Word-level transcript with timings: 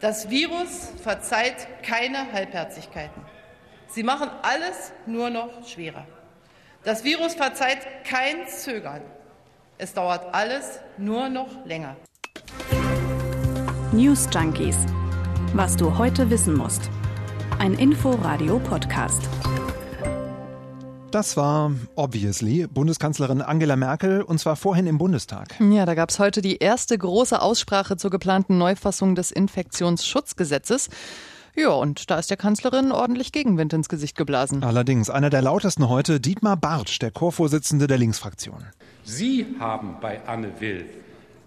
Das 0.00 0.28
Virus 0.28 0.90
verzeiht 1.02 1.82
keine 1.82 2.30
Halbherzigkeiten. 2.30 3.22
Sie 3.88 4.02
machen 4.02 4.28
alles 4.42 4.92
nur 5.06 5.30
noch 5.30 5.66
schwerer. 5.66 6.06
Das 6.84 7.02
Virus 7.02 7.34
verzeiht 7.34 7.78
kein 8.04 8.46
Zögern. 8.46 9.00
Es 9.78 9.94
dauert 9.94 10.34
alles 10.34 10.80
nur 10.98 11.30
noch 11.30 11.64
länger. 11.64 11.96
News 13.92 14.28
Junkies. 14.30 14.76
Was 15.54 15.76
du 15.76 15.96
heute 15.96 16.28
wissen 16.28 16.54
musst. 16.54 16.90
Ein 17.58 17.72
Info-Radio-Podcast. 17.72 19.22
Das 21.10 21.36
war 21.36 21.70
obviously 21.94 22.66
Bundeskanzlerin 22.66 23.40
Angela 23.40 23.76
Merkel 23.76 24.22
und 24.22 24.38
zwar 24.38 24.56
vorhin 24.56 24.86
im 24.86 24.98
Bundestag. 24.98 25.48
Ja, 25.60 25.86
da 25.86 25.94
gab 25.94 26.10
es 26.10 26.18
heute 26.18 26.42
die 26.42 26.56
erste 26.56 26.98
große 26.98 27.40
Aussprache 27.40 27.96
zur 27.96 28.10
geplanten 28.10 28.58
Neufassung 28.58 29.14
des 29.14 29.30
Infektionsschutzgesetzes. 29.30 30.90
Ja, 31.54 31.70
und 31.70 32.10
da 32.10 32.18
ist 32.18 32.28
der 32.28 32.36
Kanzlerin 32.36 32.92
ordentlich 32.92 33.32
Gegenwind 33.32 33.72
ins 33.72 33.88
Gesicht 33.88 34.16
geblasen. 34.16 34.62
Allerdings, 34.62 35.08
einer 35.08 35.30
der 35.30 35.40
lautesten 35.40 35.88
heute, 35.88 36.20
Dietmar 36.20 36.56
Bartsch, 36.56 37.00
der 37.00 37.10
Chorvorsitzende 37.12 37.86
der 37.86 37.96
Linksfraktion. 37.96 38.66
Sie 39.04 39.46
haben 39.58 39.96
bei 40.02 40.20
Anne 40.26 40.60
Will 40.60 40.84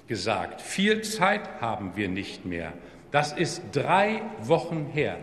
gesagt, 0.07 0.61
viel 0.61 1.03
Zeit 1.03 1.61
haben 1.61 1.91
wir 1.95 2.09
nicht 2.09 2.45
mehr. 2.45 2.73
Das 3.11 3.33
ist 3.33 3.61
drei 3.71 4.23
Wochen 4.41 4.87
her. 4.91 5.17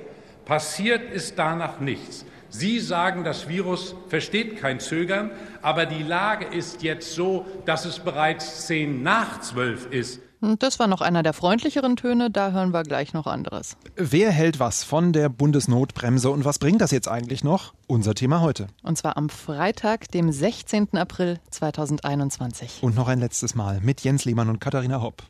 Passiert 0.44 1.10
ist 1.10 1.36
danach 1.36 1.80
nichts. 1.80 2.24
Sie 2.48 2.80
sagen, 2.80 3.24
das 3.24 3.48
Virus 3.48 3.94
versteht 4.08 4.58
kein 4.58 4.80
Zögern, 4.80 5.30
aber 5.62 5.86
die 5.86 6.02
Lage 6.02 6.46
ist 6.46 6.82
jetzt 6.82 7.14
so, 7.14 7.46
dass 7.64 7.84
es 7.84 7.98
bereits 7.98 8.66
zehn 8.66 9.02
nach 9.02 9.40
zwölf 9.40 9.86
ist. 9.90 10.20
Das 10.58 10.78
war 10.78 10.86
noch 10.86 11.00
einer 11.00 11.22
der 11.22 11.32
freundlicheren 11.32 11.96
Töne, 11.96 12.30
da 12.30 12.52
hören 12.52 12.72
wir 12.72 12.82
gleich 12.82 13.14
noch 13.14 13.26
anderes. 13.26 13.76
Wer 13.96 14.30
hält 14.30 14.60
was 14.60 14.84
von 14.84 15.12
der 15.12 15.28
Bundesnotbremse 15.28 16.30
und 16.30 16.44
was 16.44 16.58
bringt 16.58 16.80
das 16.82 16.90
jetzt 16.90 17.08
eigentlich 17.08 17.42
noch? 17.42 17.72
Unser 17.86 18.14
Thema 18.14 18.42
heute. 18.42 18.66
Und 18.82 18.98
zwar 18.98 19.16
am 19.16 19.28
Freitag, 19.30 20.10
dem 20.10 20.30
16. 20.30 20.94
April 20.96 21.40
2021. 21.50 22.82
Und 22.82 22.94
noch 22.94 23.08
ein 23.08 23.18
letztes 23.18 23.54
Mal 23.54 23.80
mit 23.80 24.02
Jens 24.02 24.24
Lehmann 24.24 24.50
und 24.50 24.60
Katharina 24.60 25.00
Hopp. 25.00 25.22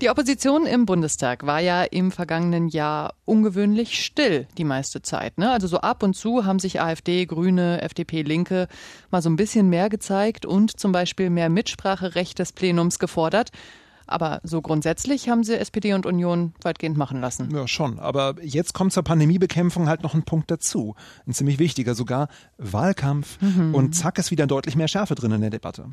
Die 0.00 0.10
Opposition 0.10 0.64
im 0.64 0.86
Bundestag 0.86 1.44
war 1.44 1.58
ja 1.58 1.82
im 1.82 2.12
vergangenen 2.12 2.68
Jahr 2.68 3.14
ungewöhnlich 3.24 4.04
still 4.04 4.46
die 4.56 4.62
meiste 4.62 5.02
Zeit. 5.02 5.38
Ne? 5.38 5.50
Also 5.50 5.66
so 5.66 5.78
ab 5.78 6.04
und 6.04 6.14
zu 6.14 6.44
haben 6.44 6.60
sich 6.60 6.80
AfD, 6.80 7.26
Grüne, 7.26 7.82
FDP, 7.82 8.22
Linke 8.22 8.68
mal 9.10 9.22
so 9.22 9.28
ein 9.28 9.34
bisschen 9.34 9.68
mehr 9.68 9.88
gezeigt 9.88 10.46
und 10.46 10.78
zum 10.78 10.92
Beispiel 10.92 11.30
mehr 11.30 11.48
Mitspracherecht 11.48 12.38
des 12.38 12.52
Plenums 12.52 13.00
gefordert. 13.00 13.50
Aber 14.08 14.40
so 14.42 14.62
grundsätzlich 14.62 15.28
haben 15.28 15.44
sie 15.44 15.58
SPD 15.58 15.92
und 15.92 16.06
Union 16.06 16.54
weitgehend 16.62 16.96
machen 16.96 17.20
lassen. 17.20 17.50
Ja, 17.54 17.68
schon. 17.68 17.98
Aber 17.98 18.34
jetzt 18.42 18.74
kommt 18.74 18.92
zur 18.92 19.02
Pandemiebekämpfung 19.02 19.88
halt 19.88 20.02
noch 20.02 20.14
ein 20.14 20.24
Punkt 20.24 20.50
dazu. 20.50 20.94
Ein 21.26 21.34
ziemlich 21.34 21.58
wichtiger 21.58 21.94
sogar. 21.94 22.28
Wahlkampf. 22.56 23.40
Mhm. 23.40 23.74
Und 23.74 23.94
zack 23.94 24.18
ist 24.18 24.30
wieder 24.30 24.46
deutlich 24.46 24.76
mehr 24.76 24.88
Schärfe 24.88 25.14
drin 25.14 25.32
in 25.32 25.40
der 25.40 25.50
Debatte. 25.50 25.86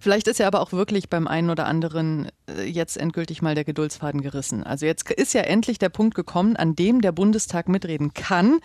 Vielleicht 0.00 0.28
ist 0.28 0.38
ja 0.38 0.46
aber 0.46 0.60
auch 0.60 0.72
wirklich 0.72 1.08
beim 1.08 1.26
einen 1.26 1.50
oder 1.50 1.66
anderen 1.66 2.28
äh, 2.48 2.64
jetzt 2.64 2.96
endgültig 2.96 3.42
mal 3.42 3.54
der 3.54 3.64
Geduldsfaden 3.64 4.20
gerissen. 4.20 4.64
Also 4.64 4.86
jetzt 4.86 5.10
ist 5.10 5.34
ja 5.34 5.42
endlich 5.42 5.78
der 5.78 5.88
Punkt 5.88 6.14
gekommen, 6.14 6.56
an 6.56 6.74
dem 6.74 7.00
der 7.00 7.12
Bundestag 7.12 7.68
mitreden 7.68 8.12
kann. 8.12 8.58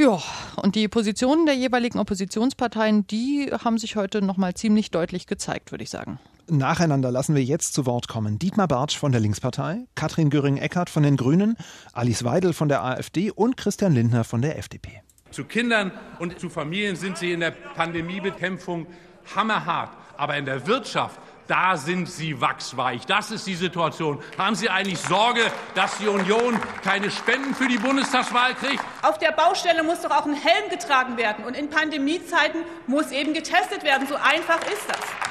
Ja, 0.00 0.18
und 0.56 0.76
die 0.76 0.88
Positionen 0.88 1.44
der 1.44 1.54
jeweiligen 1.54 1.98
Oppositionsparteien, 1.98 3.06
die 3.06 3.50
haben 3.52 3.76
sich 3.76 3.96
heute 3.96 4.22
nochmal 4.22 4.54
ziemlich 4.54 4.90
deutlich 4.90 5.26
gezeigt, 5.26 5.72
würde 5.72 5.84
ich 5.84 5.90
sagen. 5.90 6.18
Nacheinander 6.48 7.10
lassen 7.10 7.34
wir 7.34 7.42
jetzt 7.42 7.74
zu 7.74 7.86
Wort 7.86 8.08
kommen. 8.08 8.38
Dietmar 8.38 8.68
Bartsch 8.68 8.96
von 8.96 9.12
der 9.12 9.20
Linkspartei, 9.20 9.86
Katrin 9.94 10.30
Göring-Eckardt 10.30 10.90
von 10.90 11.02
den 11.02 11.16
Grünen, 11.16 11.56
Alice 11.92 12.24
Weidel 12.24 12.52
von 12.52 12.68
der 12.68 12.82
AfD 12.82 13.30
und 13.30 13.56
Christian 13.56 13.92
Lindner 13.92 14.24
von 14.24 14.42
der 14.42 14.58
FDP. 14.58 15.02
Zu 15.30 15.44
Kindern 15.44 15.92
und 16.18 16.38
zu 16.40 16.48
Familien 16.48 16.96
sind 16.96 17.18
sie 17.18 17.32
in 17.32 17.40
der 17.40 17.52
Pandemiebekämpfung 17.52 18.86
hammerhart. 19.34 19.96
Aber 20.16 20.36
in 20.36 20.44
der 20.44 20.66
Wirtschaft, 20.66 21.18
da 21.46 21.76
sind 21.76 22.08
sie 22.08 22.40
wachsweich. 22.40 23.06
Das 23.06 23.30
ist 23.30 23.46
die 23.46 23.54
Situation. 23.54 24.22
Haben 24.38 24.54
Sie 24.54 24.68
eigentlich 24.68 25.00
Sorge, 25.00 25.40
dass 25.74 25.98
die 25.98 26.06
Union 26.06 26.60
keine 26.84 27.10
Spenden 27.10 27.54
für 27.54 27.66
die 27.66 27.78
Bundestagswahl 27.78 28.54
kriegt? 28.54 28.84
Auf 29.02 29.18
der 29.18 29.32
Baustelle 29.32 29.82
muss 29.82 30.00
doch 30.02 30.10
auch 30.10 30.26
ein 30.26 30.34
Helm 30.34 30.70
getragen 30.70 31.16
werden. 31.16 31.44
Und 31.44 31.56
in 31.56 31.68
Pandemiezeiten 31.70 32.62
muss 32.86 33.10
eben 33.10 33.34
getestet 33.34 33.82
werden. 33.82 34.06
So 34.06 34.14
einfach 34.14 34.60
ist 34.66 34.88
das. 34.88 35.29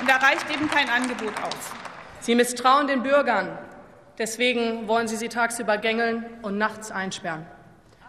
Und 0.00 0.08
da 0.08 0.16
reicht 0.16 0.50
eben 0.52 0.68
kein 0.68 0.88
Angebot 0.88 1.32
aus. 1.42 1.72
Sie 2.20 2.34
misstrauen 2.34 2.86
den 2.86 3.02
Bürgern. 3.02 3.58
Deswegen 4.18 4.88
wollen 4.88 5.08
Sie 5.08 5.16
sie 5.16 5.28
tagsüber 5.28 5.78
gängeln 5.78 6.24
und 6.42 6.58
nachts 6.58 6.90
einsperren. 6.90 7.46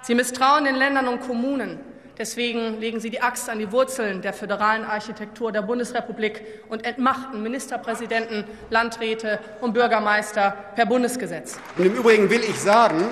Sie 0.01 0.15
misstrauen 0.15 0.65
den 0.65 0.75
Ländern 0.75 1.07
und 1.07 1.21
Kommunen. 1.21 1.79
Deswegen 2.17 2.79
legen 2.79 2.99
Sie 2.99 3.09
die 3.09 3.21
Axt 3.21 3.49
an 3.49 3.59
die 3.59 3.71
Wurzeln 3.71 4.21
der 4.21 4.33
föderalen 4.33 4.83
Architektur 4.83 5.51
der 5.51 5.61
Bundesrepublik 5.61 6.43
und 6.67 6.85
entmachten 6.85 7.41
Ministerpräsidenten, 7.41 8.43
Landräte 8.69 9.39
und 9.61 9.73
Bürgermeister 9.73 10.51
per 10.75 10.85
Bundesgesetz. 10.85 11.57
Und 11.77 11.85
im 11.85 11.95
Übrigen 11.95 12.29
will 12.29 12.41
ich 12.41 12.59
sagen, 12.59 13.05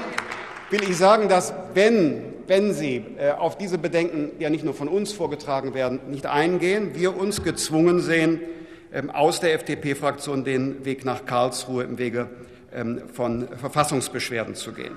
will 0.70 0.84
ich 0.84 0.98
sagen, 0.98 1.30
dass 1.30 1.54
wenn, 1.74 2.34
wenn 2.48 2.74
Sie 2.74 3.06
äh, 3.18 3.32
auf 3.32 3.58
diese 3.58 3.78
Bedenken, 3.78 4.32
die 4.38 4.44
ja 4.44 4.50
nicht 4.50 4.66
nur 4.66 4.74
von 4.74 4.90
uns 4.90 5.14
vorgetragen 5.14 5.74
werden, 5.74 6.02
nicht 6.10 6.26
eingehen, 6.26 6.92
wir 6.94 7.16
uns 7.16 7.44
gezwungen 7.44 8.02
sehen, 8.02 8.42
aus 9.14 9.40
der 9.40 9.54
FDP-Fraktion 9.54 10.44
den 10.44 10.86
Weg 10.86 11.06
nach 11.06 11.26
Karlsruhe 11.26 11.84
im 11.84 11.98
Wege 11.98 12.30
ähm, 12.74 13.02
von 13.14 13.48
Verfassungsbeschwerden 13.58 14.56
zu 14.56 14.74
gehen. 14.74 14.96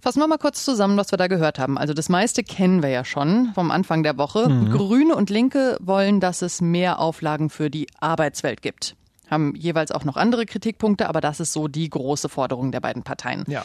Fassen 0.00 0.20
wir 0.20 0.26
mal 0.26 0.36
kurz 0.36 0.64
zusammen, 0.64 0.98
was 0.98 1.10
wir 1.12 1.16
da 1.16 1.28
gehört 1.28 1.58
haben. 1.58 1.78
Also 1.78 1.94
das 1.94 2.10
meiste 2.10 2.42
kennen 2.42 2.82
wir 2.82 2.90
ja 2.90 3.06
schon 3.06 3.52
vom 3.54 3.70
Anfang 3.70 4.02
der 4.02 4.18
Woche. 4.18 4.50
Mhm. 4.50 4.70
Grüne 4.70 5.16
und 5.16 5.30
Linke 5.30 5.78
wollen, 5.80 6.20
dass 6.20 6.42
es 6.42 6.60
mehr 6.60 6.98
Auflagen 6.98 7.48
für 7.48 7.70
die 7.70 7.86
Arbeitswelt 8.00 8.60
gibt. 8.60 8.96
Haben 9.30 9.54
jeweils 9.56 9.90
auch 9.92 10.04
noch 10.04 10.18
andere 10.18 10.44
Kritikpunkte, 10.44 11.08
aber 11.08 11.22
das 11.22 11.40
ist 11.40 11.54
so 11.54 11.68
die 11.68 11.88
große 11.88 12.28
Forderung 12.28 12.70
der 12.70 12.80
beiden 12.80 13.02
Parteien. 13.02 13.44
Ja. 13.46 13.64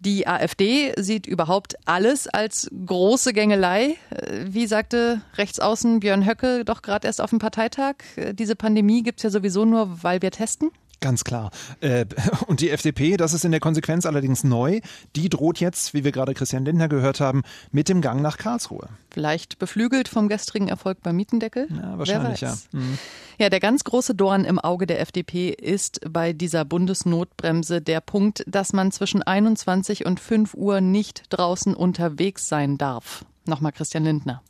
Die 0.00 0.26
AfD 0.26 0.92
sieht 0.96 1.26
überhaupt 1.26 1.76
alles 1.84 2.28
als 2.28 2.70
große 2.86 3.32
Gängelei. 3.32 3.96
Wie 4.44 4.66
sagte 4.66 5.20
Rechtsaußen 5.36 6.00
Björn 6.00 6.24
Höcke 6.24 6.64
doch 6.64 6.82
gerade 6.82 7.06
erst 7.06 7.20
auf 7.20 7.30
dem 7.30 7.40
Parteitag, 7.40 7.96
diese 8.32 8.54
Pandemie 8.54 9.02
gibt's 9.02 9.24
ja 9.24 9.30
sowieso 9.30 9.64
nur, 9.64 10.02
weil 10.02 10.22
wir 10.22 10.30
testen? 10.30 10.70
Ganz 11.00 11.22
klar. 11.22 11.50
Äh, 11.80 12.06
und 12.46 12.60
die 12.60 12.70
FDP, 12.70 13.16
das 13.16 13.32
ist 13.32 13.44
in 13.44 13.50
der 13.50 13.60
Konsequenz 13.60 14.06
allerdings 14.06 14.44
neu, 14.44 14.80
die 15.14 15.28
droht 15.28 15.60
jetzt, 15.60 15.94
wie 15.94 16.04
wir 16.04 16.12
gerade 16.12 16.34
Christian 16.34 16.64
Lindner 16.64 16.88
gehört 16.88 17.20
haben, 17.20 17.42
mit 17.70 17.88
dem 17.88 18.00
Gang 18.00 18.20
nach 18.20 18.36
Karlsruhe. 18.36 18.88
Vielleicht 19.10 19.58
beflügelt 19.58 20.08
vom 20.08 20.28
gestrigen 20.28 20.68
Erfolg 20.68 21.02
beim 21.02 21.16
Mietendeckel? 21.16 21.68
Ja, 21.70 21.98
wahrscheinlich, 21.98 22.40
ja. 22.40 22.56
Mhm. 22.72 22.98
Ja, 23.38 23.48
der 23.48 23.60
ganz 23.60 23.84
große 23.84 24.14
Dorn 24.14 24.44
im 24.44 24.58
Auge 24.58 24.86
der 24.86 25.00
FDP 25.00 25.50
ist 25.50 26.00
bei 26.08 26.32
dieser 26.32 26.64
Bundesnotbremse 26.64 27.80
der 27.80 28.00
Punkt, 28.00 28.42
dass 28.48 28.72
man 28.72 28.90
zwischen 28.90 29.22
21 29.22 30.06
und 30.06 30.18
5 30.18 30.54
Uhr 30.54 30.80
nicht 30.80 31.24
draußen 31.30 31.74
unterwegs 31.74 32.48
sein 32.48 32.78
darf. 32.78 33.24
Nochmal 33.46 33.72
Christian 33.72 34.04
Lindner. 34.04 34.42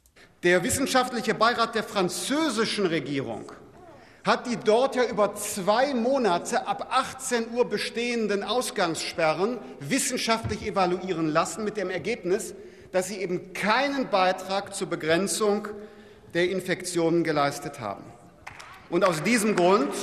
Der 0.42 0.62
wissenschaftliche 0.62 1.34
Beirat 1.34 1.75
der 1.75 1.82
französischen 1.82 2.86
Regierung 2.86 3.53
hat 4.28 4.47
die 4.47 4.59
dort 4.59 4.94
ja 4.94 5.05
über 5.05 5.34
zwei 5.37 5.94
Monate 5.94 6.66
ab 6.66 6.89
18 6.91 7.50
Uhr 7.55 7.65
bestehenden 7.65 8.44
Ausgangssperren 8.44 9.56
wissenschaftlich 9.81 10.66
evaluieren 10.66 11.28
lassen 11.28 11.65
mit 11.65 11.78
dem 11.78 11.89
Ergebnis, 11.89 12.55
dass 12.93 13.09
sie 13.09 13.22
eben 13.22 13.55
keinen 13.55 14.11
Beitrag 14.11 14.75
zur 14.75 14.91
Begrenzung 14.91 15.69
der 16.34 16.50
Infektionen 16.50 17.25
geleistet 17.25 17.81
haben. 17.81 18.05
Und 18.91 19.03
aus 19.03 19.22
diesem 19.22 19.56
Grund, 19.56 19.94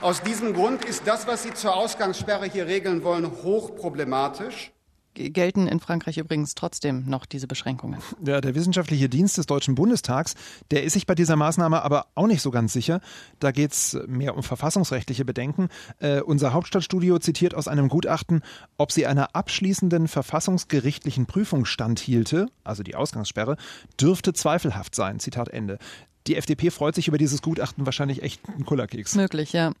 aus 0.00 0.22
diesem 0.22 0.54
Grund 0.54 0.86
ist 0.86 1.06
das, 1.06 1.26
was 1.26 1.42
Sie 1.42 1.52
zur 1.52 1.76
Ausgangssperre 1.76 2.46
hier 2.46 2.66
regeln 2.66 3.04
wollen, 3.04 3.30
hochproblematisch 3.42 4.72
gelten 5.16 5.66
in 5.66 5.80
Frankreich 5.80 6.18
übrigens 6.18 6.54
trotzdem 6.54 7.04
noch 7.08 7.26
diese 7.26 7.46
Beschränkungen. 7.46 8.00
Ja, 8.24 8.40
der 8.40 8.54
wissenschaftliche 8.54 9.08
Dienst 9.08 9.38
des 9.38 9.46
Deutschen 9.46 9.74
Bundestags, 9.74 10.34
der 10.70 10.84
ist 10.84 10.92
sich 10.92 11.06
bei 11.06 11.14
dieser 11.14 11.36
Maßnahme 11.36 11.82
aber 11.82 12.06
auch 12.14 12.26
nicht 12.26 12.42
so 12.42 12.50
ganz 12.50 12.72
sicher. 12.72 13.00
Da 13.40 13.50
geht 13.50 13.72
es 13.72 13.98
mehr 14.06 14.36
um 14.36 14.42
verfassungsrechtliche 14.42 15.24
Bedenken. 15.24 15.68
Äh, 15.98 16.20
unser 16.20 16.52
Hauptstadtstudio 16.52 17.18
zitiert 17.18 17.54
aus 17.54 17.68
einem 17.68 17.88
Gutachten, 17.88 18.42
ob 18.76 18.92
sie 18.92 19.06
einer 19.06 19.34
abschließenden 19.34 20.08
verfassungsgerichtlichen 20.08 21.26
Prüfung 21.26 21.64
standhielte, 21.64 22.46
also 22.64 22.82
die 22.82 22.94
Ausgangssperre, 22.94 23.56
dürfte 24.00 24.32
zweifelhaft 24.32 24.94
sein. 24.94 25.18
Zitat 25.20 25.48
Ende. 25.48 25.78
Die 26.26 26.36
FDP 26.36 26.70
freut 26.70 26.94
sich 26.94 27.06
über 27.06 27.18
dieses 27.18 27.40
Gutachten 27.40 27.86
wahrscheinlich 27.86 28.22
echt 28.22 28.40
ein 28.48 28.64
Kullerkeks. 28.64 29.14
Möglich, 29.14 29.52
ja. 29.52 29.72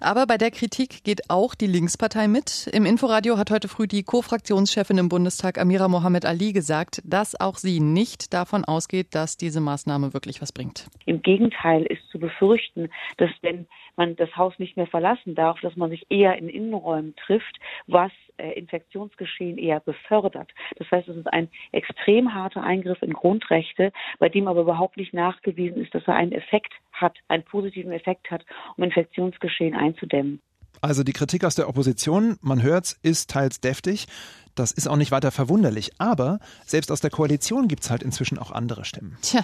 Aber 0.00 0.26
bei 0.26 0.38
der 0.38 0.50
Kritik 0.50 1.04
geht 1.04 1.30
auch 1.30 1.54
die 1.54 1.66
Linkspartei 1.66 2.26
mit. 2.26 2.68
Im 2.72 2.84
Inforadio 2.84 3.38
hat 3.38 3.50
heute 3.50 3.68
früh 3.68 3.86
die 3.86 4.02
Co-Fraktionschefin 4.02 4.98
im 4.98 5.08
Bundestag, 5.08 5.58
Amira 5.58 5.86
Mohamed 5.86 6.24
Ali, 6.24 6.52
gesagt, 6.52 7.00
dass 7.04 7.38
auch 7.38 7.58
sie 7.58 7.78
nicht 7.78 8.34
davon 8.34 8.64
ausgeht, 8.64 9.14
dass 9.14 9.36
diese 9.36 9.60
Maßnahme 9.60 10.14
wirklich 10.14 10.42
was 10.42 10.52
bringt. 10.52 10.88
Im 11.06 11.22
Gegenteil 11.22 11.84
ist 11.84 12.02
zu 12.10 12.18
befürchten, 12.18 12.90
dass 13.18 13.30
wenn 13.42 13.66
man 13.96 14.16
das 14.16 14.34
Haus 14.36 14.58
nicht 14.58 14.76
mehr 14.76 14.86
verlassen 14.86 15.34
darf, 15.34 15.60
dass 15.60 15.76
man 15.76 15.90
sich 15.90 16.06
eher 16.10 16.36
in 16.36 16.48
Innenräumen 16.48 17.14
trifft, 17.16 17.58
was 17.86 18.12
äh, 18.36 18.52
Infektionsgeschehen 18.52 19.58
eher 19.58 19.80
befördert. 19.80 20.50
Das 20.76 20.90
heißt, 20.90 21.08
es 21.08 21.16
ist 21.16 21.32
ein 21.32 21.48
extrem 21.72 22.34
harter 22.34 22.62
Eingriff 22.62 23.02
in 23.02 23.12
Grundrechte, 23.12 23.92
bei 24.18 24.28
dem 24.28 24.48
aber 24.48 24.62
überhaupt 24.62 24.96
nicht 24.96 25.14
nachgewiesen 25.14 25.82
ist, 25.82 25.94
dass 25.94 26.06
er 26.06 26.14
einen 26.14 26.32
Effekt 26.32 26.72
hat, 26.92 27.18
einen 27.28 27.44
positiven 27.44 27.92
Effekt 27.92 28.30
hat, 28.30 28.44
um 28.76 28.84
Infektionsgeschehen 28.84 29.74
einzudämmen. 29.74 30.40
Also 30.84 31.02
die 31.02 31.14
Kritik 31.14 31.44
aus 31.44 31.54
der 31.54 31.70
Opposition, 31.70 32.36
man 32.42 32.60
hört's, 32.60 32.98
ist 33.00 33.30
teils 33.30 33.58
deftig. 33.58 34.06
Das 34.54 34.70
ist 34.70 34.86
auch 34.86 34.96
nicht 34.96 35.12
weiter 35.12 35.30
verwunderlich. 35.30 35.92
Aber 35.96 36.40
selbst 36.66 36.92
aus 36.92 37.00
der 37.00 37.08
Koalition 37.08 37.68
gibt 37.68 37.84
es 37.84 37.90
halt 37.90 38.02
inzwischen 38.02 38.38
auch 38.38 38.50
andere 38.50 38.84
Stimmen. 38.84 39.16
Tja, 39.22 39.42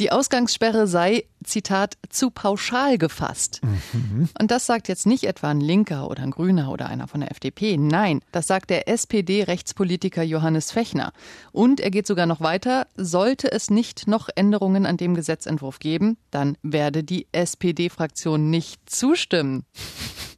die 0.00 0.10
Ausgangssperre 0.10 0.88
sei, 0.88 1.26
Zitat, 1.44 1.96
zu 2.10 2.30
pauschal 2.30 2.98
gefasst. 2.98 3.60
Mhm. 3.62 4.28
Und 4.36 4.50
das 4.50 4.66
sagt 4.66 4.88
jetzt 4.88 5.06
nicht 5.06 5.24
etwa 5.24 5.48
ein 5.48 5.60
Linker 5.60 6.10
oder 6.10 6.24
ein 6.24 6.32
Grüner 6.32 6.72
oder 6.72 6.88
einer 6.88 7.06
von 7.06 7.20
der 7.20 7.30
FDP. 7.30 7.76
Nein, 7.76 8.20
das 8.32 8.48
sagt 8.48 8.68
der 8.68 8.88
SPD-Rechtspolitiker 8.88 10.24
Johannes 10.24 10.72
Fechner. 10.72 11.12
Und 11.52 11.78
er 11.78 11.92
geht 11.92 12.08
sogar 12.08 12.26
noch 12.26 12.40
weiter. 12.40 12.88
Sollte 12.96 13.52
es 13.52 13.70
nicht 13.70 14.08
noch 14.08 14.28
Änderungen 14.34 14.86
an 14.86 14.96
dem 14.96 15.14
Gesetzentwurf 15.14 15.78
geben, 15.78 16.16
dann 16.32 16.58
werde 16.62 17.04
die 17.04 17.28
SPD-Fraktion 17.30 18.50
nicht 18.50 18.90
zustimmen. 18.90 19.64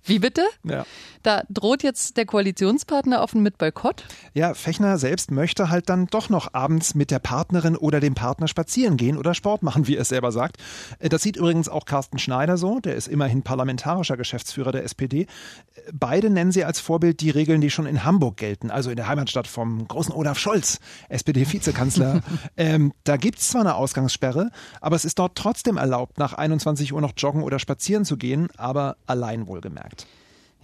Wie 0.06 0.19
bitte? 0.19 0.43
Ja. 0.64 0.85
Da 1.23 1.43
droht 1.49 1.82
jetzt 1.82 2.17
der 2.17 2.25
Koalitionspartner 2.25 3.20
offen 3.20 3.43
mit 3.43 3.58
Boykott? 3.58 4.05
Ja, 4.32 4.55
Fechner 4.55 4.97
selbst 4.97 5.32
möchte 5.32 5.70
halt 5.70 5.88
dann 5.88 6.06
doch 6.06 6.29
noch 6.29 6.55
abends 6.55 6.94
mit 6.94 7.11
der 7.11 7.19
Partnerin 7.19 7.76
oder 7.76 7.99
dem 7.99 8.14
Partner 8.14 8.47
spazieren 8.47 8.97
gehen 8.97 9.19
oder 9.19 9.35
Sport 9.35 9.64
machen, 9.64 9.88
wie 9.88 9.97
er 9.97 10.03
es 10.03 10.11
selber 10.11 10.31
sagt. 10.31 10.58
Äh, 11.00 11.08
das 11.08 11.23
sieht 11.23 11.37
übrigens 11.37 11.69
auch 11.69 11.85
Carsten 11.85 12.19
Schneider 12.19 12.56
so, 12.56 12.79
der 12.79 12.94
ist 12.94 13.08
immerhin 13.08 13.43
parlamentarischer 13.43 14.17
Geschäftsführer 14.17 14.70
der 14.70 14.85
SPD. 14.85 15.26
Beide 15.93 16.31
nennen 16.31 16.52
sie 16.52 16.64
als 16.64 16.79
Vorbild 16.79 17.20
die 17.20 17.31
Regeln, 17.31 17.61
die 17.61 17.70
schon 17.70 17.87
in 17.87 18.05
Hamburg 18.05 18.37
gelten, 18.37 18.70
also 18.70 18.91
in 18.91 18.97
der 18.97 19.09
Heimatstadt 19.09 19.49
vom 19.49 19.88
großen 19.88 20.14
Olaf 20.14 20.38
Scholz, 20.38 20.79
SPD-Vizekanzler. 21.09 22.20
ähm, 22.56 22.93
da 23.02 23.17
gibt 23.17 23.41
es 23.41 23.49
zwar 23.49 23.62
eine 23.62 23.75
Ausgangssperre, 23.75 24.50
aber 24.81 24.94
es 24.94 25.05
ist 25.05 25.19
dort 25.19 25.37
trotzdem 25.37 25.76
erlaubt, 25.76 26.19
nach 26.19 26.35
21 26.35 26.93
Uhr 26.93 27.00
noch 27.00 27.14
joggen 27.17 27.43
oder 27.43 27.59
spazieren 27.59 28.05
zu 28.05 28.17
gehen, 28.17 28.49
aber 28.56 28.97
allein 29.06 29.49
wohlgemerkt. 29.49 29.95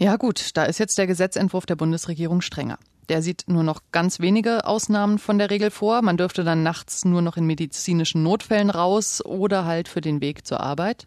Ja 0.02 0.16
gut, 0.16 0.56
da 0.56 0.64
ist 0.64 0.80
jetzt 0.80 0.98
der 0.98 1.06
Gesetzentwurf 1.06 1.64
der 1.64 1.76
Bundesregierung 1.76 2.40
strenger. 2.40 2.76
Der 3.08 3.22
sieht 3.22 3.44
nur 3.46 3.62
noch 3.62 3.82
ganz 3.92 4.18
wenige 4.18 4.66
Ausnahmen 4.66 5.20
von 5.20 5.38
der 5.38 5.48
Regel 5.48 5.70
vor. 5.70 6.02
Man 6.02 6.16
dürfte 6.16 6.42
dann 6.42 6.64
nachts 6.64 7.04
nur 7.04 7.22
noch 7.22 7.36
in 7.36 7.46
medizinischen 7.46 8.24
Notfällen 8.24 8.70
raus 8.70 9.24
oder 9.24 9.64
halt 9.64 9.86
für 9.86 10.00
den 10.00 10.20
Weg 10.20 10.44
zur 10.44 10.58
Arbeit. 10.58 11.06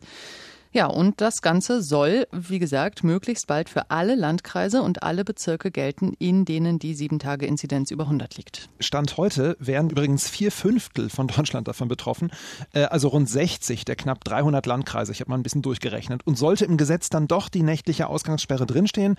Ja, 0.76 0.88
und 0.88 1.22
das 1.22 1.42
Ganze 1.42 1.82
soll, 1.82 2.28
wie 2.34 2.60
gesagt, 2.60 3.02
möglichst 3.02 3.48
bald 3.48 3.70
für 3.70 3.92
alle 3.92 4.14
Landkreise 4.14 4.82
und 4.82 5.04
alle 5.04 5.24
Bezirke 5.24 5.72
gelten, 5.72 6.12
in 6.20 6.44
denen 6.44 6.80
die 6.80 6.96
sieben 6.96 7.18
Tage 7.18 7.46
Inzidenz 7.46 7.92
über 7.92 8.04
100 8.04 8.36
liegt. 8.36 8.68
Stand 8.82 9.16
heute 9.16 9.56
wären 9.58 9.90
übrigens 9.90 10.28
vier 10.28 10.52
Fünftel 10.52 11.10
von 11.10 11.28
Deutschland 11.28 11.70
davon 11.70 11.88
betroffen, 11.88 12.30
äh, 12.74 12.84
also 12.84 13.08
rund 13.08 13.30
60 13.30 13.86
der 13.86 13.96
knapp 13.96 14.26
300 14.26 14.66
Landkreise. 14.66 15.14
Ich 15.14 15.22
habe 15.22 15.30
mal 15.30 15.38
ein 15.38 15.44
bisschen 15.44 15.62
durchgerechnet. 15.62 16.28
Und 16.28 16.38
sollte 16.38 16.66
im 16.66 16.76
Gesetz 16.76 17.08
dann 17.08 17.30
doch 17.30 17.48
die 17.48 17.64
nächtliche 17.64 18.08
Ausgangssperre 18.08 18.66
drinstehen, 18.66 19.16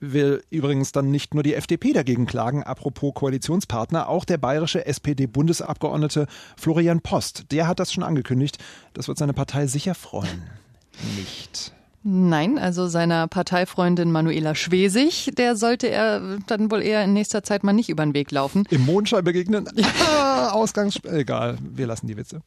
will 0.00 0.44
übrigens 0.50 0.92
dann 0.92 1.10
nicht 1.10 1.32
nur 1.32 1.42
die 1.42 1.54
FDP 1.54 1.94
dagegen 1.94 2.26
klagen, 2.26 2.64
apropos 2.64 3.14
Koalitionspartner, 3.14 4.10
auch 4.10 4.26
der 4.26 4.36
bayerische 4.36 4.84
SPD-Bundesabgeordnete 4.84 6.26
Florian 6.58 7.00
Post, 7.00 7.50
der 7.50 7.66
hat 7.66 7.80
das 7.80 7.94
schon 7.94 8.04
angekündigt. 8.04 8.58
Das 8.92 9.08
wird 9.08 9.16
seine 9.16 9.32
Partei 9.32 9.66
sicher 9.66 9.94
freuen 9.94 10.50
nicht. 11.16 11.72
Nein, 12.04 12.58
also 12.58 12.86
seiner 12.86 13.26
Parteifreundin 13.26 14.10
Manuela 14.12 14.54
Schwesig, 14.54 15.30
der 15.36 15.56
sollte 15.56 15.88
er 15.88 16.38
dann 16.46 16.70
wohl 16.70 16.80
eher 16.80 17.04
in 17.04 17.12
nächster 17.12 17.42
Zeit 17.42 17.64
mal 17.64 17.72
nicht 17.72 17.88
über 17.88 18.04
den 18.04 18.14
Weg 18.14 18.30
laufen. 18.30 18.64
Im 18.70 18.86
Mondschein 18.86 19.24
begegnen? 19.24 19.68
Ah, 20.08 20.50
Ausgangs... 20.50 20.98
Egal, 21.04 21.58
wir 21.60 21.86
lassen 21.86 22.06
die 22.06 22.16
Witze. 22.16 22.40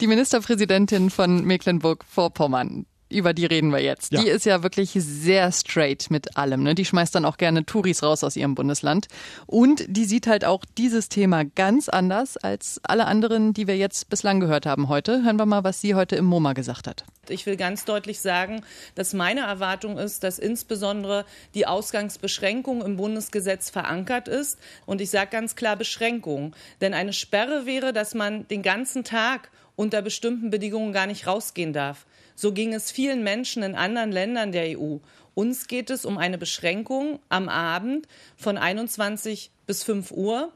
Die 0.00 0.06
Ministerpräsidentin 0.06 1.10
von 1.10 1.44
Mecklenburg-Vorpommern, 1.44 2.86
über 3.12 3.34
die 3.34 3.46
reden 3.46 3.72
wir 3.72 3.80
jetzt. 3.80 4.12
Ja. 4.12 4.20
Die 4.20 4.28
ist 4.28 4.46
ja 4.46 4.62
wirklich 4.62 4.90
sehr 4.92 5.50
straight 5.52 6.10
mit 6.10 6.36
allem. 6.36 6.62
Ne? 6.62 6.74
Die 6.74 6.84
schmeißt 6.84 7.14
dann 7.14 7.24
auch 7.24 7.36
gerne 7.36 7.64
Touris 7.64 8.02
raus 8.02 8.24
aus 8.24 8.36
ihrem 8.36 8.54
Bundesland. 8.54 9.08
Und 9.46 9.84
die 9.88 10.04
sieht 10.04 10.26
halt 10.26 10.44
auch 10.44 10.64
dieses 10.78 11.08
Thema 11.08 11.44
ganz 11.44 11.88
anders 11.88 12.36
als 12.36 12.80
alle 12.84 13.06
anderen, 13.06 13.54
die 13.54 13.66
wir 13.66 13.76
jetzt 13.76 14.08
bislang 14.10 14.40
gehört 14.40 14.66
haben 14.66 14.88
heute. 14.88 15.22
Hören 15.24 15.36
wir 15.36 15.46
mal, 15.46 15.64
was 15.64 15.80
sie 15.80 15.94
heute 15.94 16.16
im 16.16 16.24
MoMA 16.24 16.52
gesagt 16.52 16.86
hat. 16.86 17.04
Ich 17.28 17.46
will 17.46 17.56
ganz 17.56 17.84
deutlich 17.84 18.20
sagen, 18.20 18.62
dass 18.94 19.12
meine 19.12 19.42
Erwartung 19.42 19.96
ist, 19.96 20.24
dass 20.24 20.38
insbesondere 20.38 21.24
die 21.54 21.66
Ausgangsbeschränkung 21.66 22.82
im 22.82 22.96
Bundesgesetz 22.96 23.70
verankert 23.70 24.26
ist. 24.28 24.58
Und 24.86 25.00
ich 25.00 25.10
sage 25.10 25.30
ganz 25.30 25.54
klar 25.54 25.76
Beschränkung. 25.76 26.54
Denn 26.80 26.94
eine 26.94 27.12
Sperre 27.12 27.64
wäre, 27.64 27.92
dass 27.92 28.14
man 28.14 28.48
den 28.48 28.62
ganzen 28.62 29.04
Tag 29.04 29.50
unter 29.76 30.02
bestimmten 30.02 30.50
Bedingungen 30.50 30.92
gar 30.92 31.06
nicht 31.06 31.26
rausgehen 31.26 31.72
darf. 31.72 32.06
So 32.34 32.52
ging 32.52 32.74
es 32.74 32.90
vielen 32.90 33.22
Menschen 33.22 33.62
in 33.62 33.74
anderen 33.74 34.12
Ländern 34.12 34.52
der 34.52 34.78
EU. 34.78 34.98
Uns 35.34 35.66
geht 35.66 35.90
es 35.90 36.04
um 36.04 36.18
eine 36.18 36.38
Beschränkung 36.38 37.18
am 37.28 37.48
Abend 37.48 38.06
von 38.36 38.58
21 38.58 39.50
bis 39.66 39.82
5 39.82 40.10
Uhr. 40.10 40.52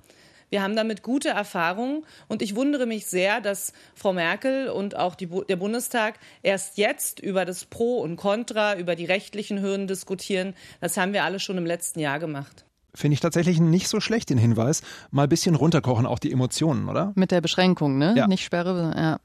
Wir 0.48 0.62
haben 0.62 0.76
damit 0.76 1.02
gute 1.02 1.30
Erfahrungen 1.30 2.04
und 2.28 2.40
ich 2.40 2.54
wundere 2.54 2.86
mich 2.86 3.06
sehr, 3.06 3.40
dass 3.40 3.72
Frau 3.94 4.12
Merkel 4.12 4.68
und 4.68 4.94
auch 4.94 5.16
die, 5.16 5.26
der 5.26 5.56
Bundestag 5.56 6.20
erst 6.42 6.78
jetzt 6.78 7.18
über 7.18 7.44
das 7.44 7.64
Pro 7.64 7.98
und 7.98 8.16
Contra, 8.16 8.76
über 8.76 8.94
die 8.94 9.06
rechtlichen 9.06 9.60
Hürden 9.60 9.88
diskutieren. 9.88 10.54
Das 10.80 10.96
haben 10.96 11.12
wir 11.12 11.24
alle 11.24 11.40
schon 11.40 11.58
im 11.58 11.66
letzten 11.66 11.98
Jahr 11.98 12.20
gemacht. 12.20 12.64
Finde 12.96 13.12
ich 13.12 13.20
tatsächlich 13.20 13.60
nicht 13.60 13.88
so 13.88 14.00
schlecht 14.00 14.30
den 14.30 14.38
Hinweis. 14.38 14.80
Mal 15.10 15.24
ein 15.24 15.28
bisschen 15.28 15.54
runterkochen, 15.54 16.06
auch 16.06 16.18
die 16.18 16.32
Emotionen, 16.32 16.88
oder? 16.88 17.12
Mit 17.14 17.30
der 17.30 17.42
Beschränkung, 17.42 17.98
ne? 17.98 18.14
Ja. 18.16 18.26
Nicht 18.26 18.42
Sperre, 18.42 18.94
ja. 18.96 19.18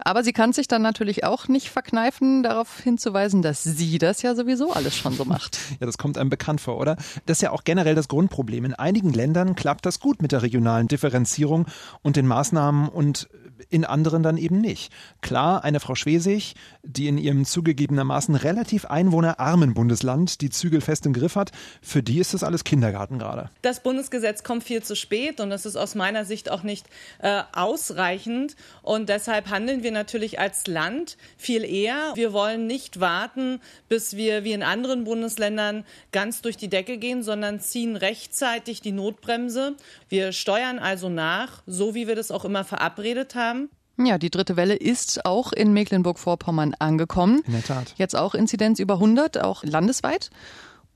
Aber 0.00 0.24
sie 0.24 0.32
kann 0.32 0.52
sich 0.52 0.66
dann 0.66 0.82
natürlich 0.82 1.22
auch 1.22 1.46
nicht 1.46 1.70
verkneifen, 1.70 2.42
darauf 2.42 2.80
hinzuweisen, 2.80 3.40
dass 3.40 3.62
sie 3.62 3.98
das 3.98 4.22
ja 4.22 4.34
sowieso 4.34 4.72
alles 4.72 4.96
schon 4.96 5.12
so 5.14 5.24
macht. 5.24 5.58
ja, 5.80 5.86
das 5.86 5.96
kommt 5.96 6.18
einem 6.18 6.28
bekannt 6.28 6.60
vor, 6.60 6.76
oder? 6.76 6.96
Das 7.26 7.38
ist 7.38 7.42
ja 7.42 7.52
auch 7.52 7.62
generell 7.62 7.94
das 7.94 8.08
Grundproblem. 8.08 8.64
In 8.64 8.74
einigen 8.74 9.12
Ländern 9.12 9.54
klappt 9.54 9.86
das 9.86 10.00
gut 10.00 10.20
mit 10.20 10.32
der 10.32 10.42
regionalen 10.42 10.88
Differenzierung 10.88 11.66
und 12.02 12.16
den 12.16 12.26
Maßnahmen 12.26 12.88
und 12.88 13.28
in 13.70 13.84
anderen 13.84 14.22
dann 14.22 14.36
eben 14.36 14.60
nicht. 14.60 14.92
Klar, 15.20 15.64
eine 15.64 15.80
Frau 15.80 15.94
Schwesig, 15.94 16.54
die 16.82 17.08
in 17.08 17.18
ihrem 17.18 17.44
zugegebenermaßen 17.44 18.34
relativ 18.34 18.84
einwohnerarmen 18.84 19.74
Bundesland 19.74 20.40
die 20.40 20.50
Zügel 20.50 20.80
fest 20.80 21.06
im 21.06 21.12
Griff 21.12 21.36
hat, 21.36 21.52
für 21.82 22.02
die 22.02 22.18
ist 22.18 22.34
das 22.34 22.42
alles 22.42 22.64
Kindergarten 22.64 23.18
gerade. 23.18 23.50
Das 23.62 23.82
Bundesgesetz 23.82 24.42
kommt 24.42 24.64
viel 24.64 24.82
zu 24.82 24.96
spät 24.96 25.40
und 25.40 25.50
das 25.50 25.66
ist 25.66 25.76
aus 25.76 25.94
meiner 25.94 26.24
Sicht 26.24 26.50
auch 26.50 26.62
nicht 26.62 26.86
äh, 27.20 27.42
ausreichend. 27.52 28.56
Und 28.82 29.08
deshalb 29.08 29.50
handeln 29.50 29.82
wir 29.82 29.92
natürlich 29.92 30.38
als 30.38 30.66
Land 30.66 31.16
viel 31.36 31.64
eher. 31.64 32.12
Wir 32.14 32.32
wollen 32.32 32.66
nicht 32.66 33.00
warten, 33.00 33.60
bis 33.88 34.16
wir 34.16 34.44
wie 34.44 34.52
in 34.52 34.62
anderen 34.62 35.04
Bundesländern 35.04 35.84
ganz 36.12 36.42
durch 36.42 36.56
die 36.56 36.68
Decke 36.68 36.98
gehen, 36.98 37.22
sondern 37.22 37.60
ziehen 37.60 37.96
rechtzeitig 37.96 38.80
die 38.80 38.92
Notbremse. 38.92 39.74
Wir 40.08 40.32
steuern 40.32 40.78
also 40.78 41.08
nach, 41.08 41.62
so 41.66 41.94
wie 41.94 42.06
wir 42.06 42.16
das 42.16 42.30
auch 42.30 42.44
immer 42.44 42.64
verabredet 42.64 43.34
haben. 43.34 43.53
Ja, 43.96 44.18
die 44.18 44.30
dritte 44.30 44.56
Welle 44.56 44.74
ist 44.74 45.24
auch 45.24 45.52
in 45.52 45.72
Mecklenburg-Vorpommern 45.72 46.74
angekommen. 46.78 47.42
In 47.46 47.52
der 47.52 47.62
Tat. 47.62 47.94
Jetzt 47.96 48.16
auch 48.16 48.34
Inzidenz 48.34 48.80
über 48.80 48.94
100, 48.94 49.42
auch 49.42 49.62
landesweit. 49.62 50.30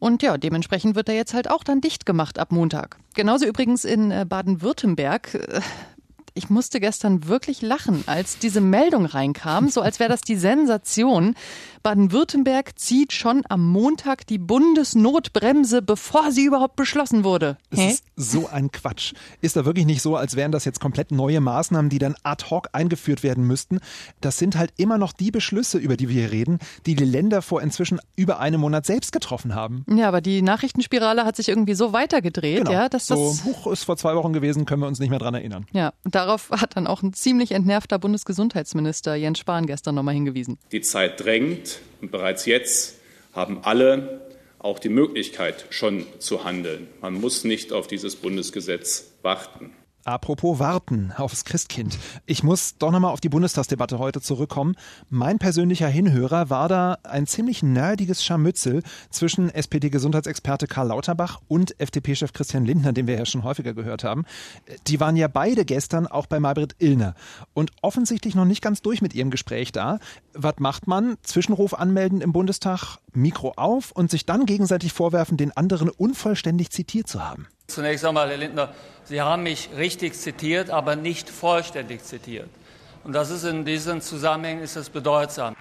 Und 0.00 0.22
ja, 0.22 0.36
dementsprechend 0.36 0.96
wird 0.96 1.08
er 1.08 1.14
jetzt 1.14 1.34
halt 1.34 1.50
auch 1.50 1.64
dann 1.64 1.80
dicht 1.80 2.06
gemacht 2.06 2.38
ab 2.38 2.52
Montag. 2.52 2.98
Genauso 3.14 3.46
übrigens 3.46 3.84
in 3.84 4.10
äh, 4.10 4.24
Baden-Württemberg. 4.28 5.62
Ich 6.38 6.50
musste 6.50 6.78
gestern 6.78 7.26
wirklich 7.26 7.62
lachen, 7.62 8.04
als 8.06 8.38
diese 8.38 8.60
Meldung 8.60 9.06
reinkam, 9.06 9.70
so 9.70 9.80
als 9.80 9.98
wäre 9.98 10.08
das 10.08 10.20
die 10.20 10.36
Sensation. 10.36 11.34
Baden-Württemberg 11.82 12.78
zieht 12.78 13.12
schon 13.12 13.42
am 13.48 13.66
Montag 13.66 14.26
die 14.26 14.38
Bundesnotbremse, 14.38 15.82
bevor 15.82 16.30
sie 16.30 16.44
überhaupt 16.44 16.76
beschlossen 16.76 17.24
wurde. 17.24 17.56
Das 17.70 17.80
ist 17.80 18.04
so 18.14 18.48
ein 18.48 18.70
Quatsch. 18.70 19.14
Ist 19.40 19.56
da 19.56 19.64
wirklich 19.64 19.86
nicht 19.86 20.02
so, 20.02 20.16
als 20.16 20.36
wären 20.36 20.52
das 20.52 20.64
jetzt 20.64 20.80
komplett 20.80 21.10
neue 21.10 21.40
Maßnahmen, 21.40 21.88
die 21.88 21.98
dann 21.98 22.14
ad 22.22 22.44
hoc 22.50 22.68
eingeführt 22.72 23.22
werden 23.22 23.44
müssten? 23.44 23.80
Das 24.20 24.38
sind 24.38 24.56
halt 24.56 24.72
immer 24.76 24.98
noch 24.98 25.12
die 25.12 25.30
Beschlüsse, 25.30 25.78
über 25.78 25.96
die 25.96 26.08
wir 26.08 26.22
hier 26.22 26.32
reden, 26.32 26.58
die 26.86 26.94
die 26.94 27.04
Länder 27.04 27.42
vor 27.42 27.62
inzwischen 27.62 28.00
über 28.16 28.38
einem 28.38 28.60
Monat 28.60 28.86
selbst 28.86 29.12
getroffen 29.12 29.54
haben. 29.54 29.84
Ja, 29.88 30.08
aber 30.08 30.20
die 30.20 30.42
Nachrichtenspirale 30.42 31.24
hat 31.24 31.36
sich 31.36 31.48
irgendwie 31.48 31.74
so 31.74 31.92
weitergedreht, 31.92 32.58
genau. 32.58 32.72
ja, 32.72 32.88
dass 32.88 33.06
das 33.06 33.18
so 33.18 33.44
hoch 33.44 33.72
ist 33.72 33.84
vor 33.84 33.96
zwei 33.96 34.14
Wochen 34.14 34.32
gewesen, 34.32 34.66
können 34.66 34.82
wir 34.82 34.88
uns 34.88 34.98
nicht 34.98 35.10
mehr 35.10 35.18
dran 35.18 35.34
erinnern. 35.34 35.66
Ja, 35.72 35.92
und 36.04 36.14
darauf 36.28 36.50
hat 36.50 36.76
dann 36.76 36.86
auch 36.86 37.02
ein 37.02 37.12
ziemlich 37.14 37.52
entnervter 37.52 37.98
Bundesgesundheitsminister 37.98 39.14
Jens 39.14 39.38
Spahn 39.38 39.66
gestern 39.66 39.94
nochmal 39.94 40.14
hingewiesen. 40.14 40.58
Die 40.72 40.82
Zeit 40.82 41.24
drängt 41.24 41.80
und 42.00 42.10
bereits 42.10 42.44
jetzt 42.46 42.96
haben 43.32 43.64
alle 43.64 44.28
auch 44.58 44.78
die 44.78 44.88
Möglichkeit, 44.88 45.66
schon 45.70 46.04
zu 46.18 46.44
handeln. 46.44 46.88
Man 47.00 47.14
muss 47.14 47.44
nicht 47.44 47.72
auf 47.72 47.86
dieses 47.86 48.16
Bundesgesetz 48.16 49.12
warten. 49.22 49.72
Apropos 50.08 50.58
warten 50.58 51.12
aufs 51.14 51.44
Christkind. 51.44 51.98
Ich 52.24 52.42
muss 52.42 52.78
doch 52.78 52.90
nochmal 52.90 53.12
auf 53.12 53.20
die 53.20 53.28
Bundestagsdebatte 53.28 53.98
heute 53.98 54.22
zurückkommen. 54.22 54.74
Mein 55.10 55.38
persönlicher 55.38 55.88
Hinhörer 55.88 56.48
war 56.48 56.66
da 56.70 56.96
ein 57.02 57.26
ziemlich 57.26 57.62
nerdiges 57.62 58.24
Scharmützel 58.24 58.82
zwischen 59.10 59.50
SPD-Gesundheitsexperte 59.50 60.66
Karl 60.66 60.88
Lauterbach 60.88 61.42
und 61.46 61.78
FDP-Chef 61.78 62.32
Christian 62.32 62.64
Lindner, 62.64 62.94
den 62.94 63.06
wir 63.06 63.18
ja 63.18 63.26
schon 63.26 63.44
häufiger 63.44 63.74
gehört 63.74 64.02
haben. 64.02 64.24
Die 64.86 64.98
waren 64.98 65.14
ja 65.14 65.28
beide 65.28 65.66
gestern 65.66 66.06
auch 66.06 66.24
bei 66.24 66.40
Maybrit 66.40 66.76
Illner 66.78 67.14
und 67.52 67.70
offensichtlich 67.82 68.34
noch 68.34 68.46
nicht 68.46 68.62
ganz 68.62 68.80
durch 68.80 69.02
mit 69.02 69.12
ihrem 69.12 69.30
Gespräch 69.30 69.72
da. 69.72 69.98
Was 70.32 70.54
macht 70.56 70.86
man? 70.86 71.18
Zwischenruf 71.22 71.74
anmelden 71.74 72.22
im 72.22 72.32
Bundestag, 72.32 72.96
Mikro 73.12 73.52
auf 73.56 73.92
und 73.92 74.10
sich 74.10 74.24
dann 74.24 74.46
gegenseitig 74.46 74.94
vorwerfen, 74.94 75.36
den 75.36 75.54
anderen 75.54 75.90
unvollständig 75.90 76.70
zitiert 76.70 77.08
zu 77.08 77.22
haben. 77.22 77.46
Zunächst 77.70 78.02
einmal, 78.06 78.30
Herr 78.30 78.38
Lindner, 78.38 78.72
Sie 79.04 79.20
haben 79.20 79.42
mich 79.42 79.68
richtig 79.76 80.14
zitiert, 80.14 80.70
aber 80.70 80.96
nicht 80.96 81.28
vollständig 81.28 82.02
zitiert. 82.02 82.48
Und 83.04 83.12
das 83.12 83.28
ist 83.28 83.44
in 83.44 83.66
diesen 83.66 84.00
Zusammenhängen 84.00 84.62
ist 84.62 84.76
es 84.76 84.88
bedeutsam. 84.88 85.54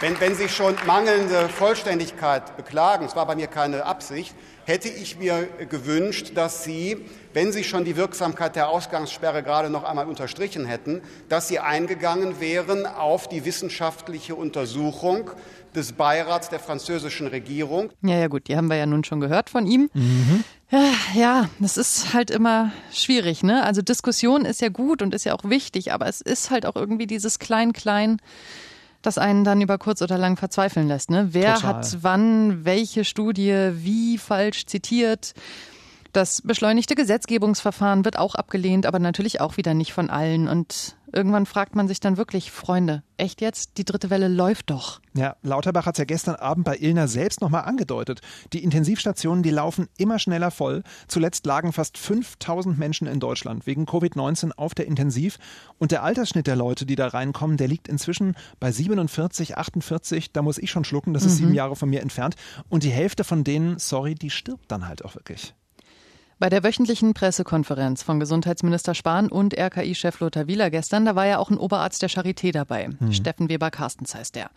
Wenn, 0.00 0.20
wenn 0.20 0.34
Sie 0.34 0.48
schon 0.48 0.74
mangelnde 0.86 1.48
Vollständigkeit 1.48 2.56
beklagen, 2.56 3.04
es 3.04 3.14
war 3.14 3.26
bei 3.26 3.36
mir 3.36 3.46
keine 3.46 3.86
Absicht, 3.86 4.34
hätte 4.64 4.88
ich 4.88 5.18
mir 5.18 5.48
gewünscht, 5.68 6.32
dass 6.34 6.64
Sie, 6.64 6.96
wenn 7.32 7.52
Sie 7.52 7.64
schon 7.64 7.84
die 7.84 7.96
Wirksamkeit 7.96 8.56
der 8.56 8.68
Ausgangssperre 8.68 9.42
gerade 9.42 9.70
noch 9.70 9.84
einmal 9.84 10.06
unterstrichen 10.06 10.64
hätten, 10.64 11.02
dass 11.28 11.48
Sie 11.48 11.58
eingegangen 11.58 12.40
wären 12.40 12.86
auf 12.86 13.28
die 13.28 13.44
wissenschaftliche 13.44 14.34
Untersuchung 14.34 15.30
des 15.74 15.92
Beirats 15.92 16.50
der 16.50 16.60
französischen 16.60 17.26
Regierung. 17.26 17.90
Ja, 18.02 18.18
ja, 18.18 18.28
gut, 18.28 18.48
die 18.48 18.56
haben 18.56 18.68
wir 18.68 18.76
ja 18.76 18.86
nun 18.86 19.04
schon 19.04 19.20
gehört 19.20 19.50
von 19.50 19.66
ihm. 19.66 19.90
Mhm. 19.94 20.44
Ja, 21.14 21.50
das 21.58 21.76
ist 21.76 22.14
halt 22.14 22.30
immer 22.30 22.72
schwierig, 22.92 23.42
ne? 23.42 23.62
Also 23.62 23.82
Diskussion 23.82 24.46
ist 24.46 24.62
ja 24.62 24.70
gut 24.70 25.02
und 25.02 25.14
ist 25.14 25.24
ja 25.24 25.34
auch 25.34 25.44
wichtig, 25.44 25.92
aber 25.92 26.06
es 26.06 26.22
ist 26.22 26.50
halt 26.50 26.64
auch 26.64 26.76
irgendwie 26.76 27.06
dieses 27.06 27.38
Klein-Klein, 27.38 28.18
das 29.02 29.18
einen 29.18 29.44
dann 29.44 29.60
über 29.60 29.78
kurz 29.78 30.02
oder 30.02 30.18
lang 30.18 30.36
verzweifeln 30.36 30.88
lässt, 30.88 31.10
ne? 31.10 31.28
Wer 31.32 31.54
Total. 31.54 31.74
hat 31.76 31.98
wann 32.02 32.64
welche 32.64 33.04
Studie 33.04 33.70
wie 33.74 34.18
falsch 34.18 34.66
zitiert? 34.66 35.34
Das 36.12 36.42
beschleunigte 36.42 36.94
Gesetzgebungsverfahren 36.94 38.04
wird 38.04 38.18
auch 38.18 38.34
abgelehnt, 38.34 38.84
aber 38.84 38.98
natürlich 38.98 39.40
auch 39.40 39.56
wieder 39.56 39.72
nicht 39.72 39.94
von 39.94 40.10
allen. 40.10 40.46
Und 40.46 40.98
irgendwann 41.10 41.46
fragt 41.46 41.74
man 41.74 41.88
sich 41.88 42.00
dann 42.00 42.18
wirklich, 42.18 42.50
Freunde, 42.50 43.02
echt 43.16 43.40
jetzt? 43.40 43.78
Die 43.78 43.86
dritte 43.86 44.10
Welle 44.10 44.28
läuft 44.28 44.68
doch. 44.68 45.00
Ja, 45.14 45.36
Lauterbach 45.42 45.86
hat 45.86 45.94
es 45.94 46.00
ja 46.00 46.04
gestern 46.04 46.34
Abend 46.34 46.66
bei 46.66 46.76
Ilner 46.76 47.08
selbst 47.08 47.40
nochmal 47.40 47.64
angedeutet. 47.64 48.20
Die 48.52 48.62
Intensivstationen, 48.62 49.42
die 49.42 49.48
laufen 49.48 49.88
immer 49.96 50.18
schneller 50.18 50.50
voll. 50.50 50.82
Zuletzt 51.08 51.46
lagen 51.46 51.72
fast 51.72 51.96
5000 51.96 52.78
Menschen 52.78 53.06
in 53.06 53.18
Deutschland 53.18 53.66
wegen 53.66 53.86
Covid-19 53.86 54.52
auf 54.52 54.74
der 54.74 54.86
Intensiv. 54.86 55.38
Und 55.78 55.92
der 55.92 56.02
Altersschnitt 56.02 56.46
der 56.46 56.56
Leute, 56.56 56.84
die 56.84 56.96
da 56.96 57.06
reinkommen, 57.06 57.56
der 57.56 57.68
liegt 57.68 57.88
inzwischen 57.88 58.36
bei 58.60 58.70
47, 58.70 59.56
48. 59.56 60.30
Da 60.32 60.42
muss 60.42 60.58
ich 60.58 60.70
schon 60.70 60.84
schlucken, 60.84 61.14
das 61.14 61.24
ist 61.24 61.32
mhm. 61.32 61.36
sieben 61.36 61.54
Jahre 61.54 61.74
von 61.74 61.88
mir 61.88 62.02
entfernt. 62.02 62.36
Und 62.68 62.82
die 62.82 62.90
Hälfte 62.90 63.24
von 63.24 63.44
denen, 63.44 63.78
sorry, 63.78 64.14
die 64.14 64.28
stirbt 64.28 64.70
dann 64.70 64.86
halt 64.86 65.06
auch 65.06 65.14
wirklich. 65.14 65.54
Bei 66.42 66.50
der 66.50 66.64
wöchentlichen 66.64 67.14
Pressekonferenz 67.14 68.02
von 68.02 68.18
Gesundheitsminister 68.18 68.96
Spahn 68.96 69.28
und 69.28 69.56
RKI-Chef 69.56 70.18
Lothar 70.18 70.48
Wieler 70.48 70.70
gestern, 70.70 71.04
da 71.04 71.14
war 71.14 71.24
ja 71.24 71.38
auch 71.38 71.50
ein 71.50 71.56
Oberarzt 71.56 72.02
der 72.02 72.10
Charité 72.10 72.50
dabei. 72.50 72.88
Mhm. 72.88 73.12
Steffen 73.12 73.48
Weber-Carstens 73.48 74.12
heißt 74.16 74.34
der. 74.34 74.50